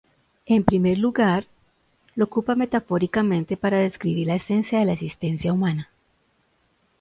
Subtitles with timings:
[0.47, 1.45] En primer lugar,
[2.15, 5.91] lo ocupa metafóricamente para describir la esencia de la existencia humana.